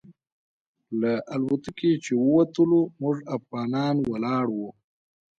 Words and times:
له 0.99 1.13
الوتکې 1.33 1.91
چې 2.03 2.13
ووتلو 2.25 2.79
موږ 3.01 3.17
افغانان 3.37 3.95
ولاړ 4.11 4.45
وو. 4.57 4.69